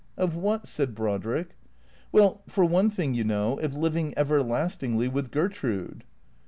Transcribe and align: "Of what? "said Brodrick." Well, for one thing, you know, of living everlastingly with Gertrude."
"Of 0.17 0.35
what? 0.35 0.65
"said 0.65 0.95
Brodrick." 0.95 1.55
Well, 2.11 2.41
for 2.47 2.65
one 2.65 2.89
thing, 2.89 3.13
you 3.13 3.23
know, 3.23 3.59
of 3.59 3.77
living 3.77 4.15
everlastingly 4.17 5.07
with 5.07 5.29
Gertrude." 5.29 6.05